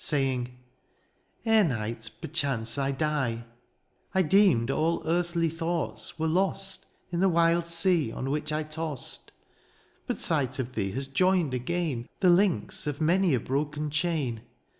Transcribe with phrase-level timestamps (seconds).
[0.03, 0.57] Saying,"
[1.45, 3.43] Ere night perchance I die.
[3.47, 3.51] ^^
[4.15, 8.63] I deemed all earthly thoughts were lost ^^ In the wild sea on which I
[8.63, 9.29] tost;^^
[10.07, 14.41] But sight of thee has joined again ^^ The links of many a broken chain.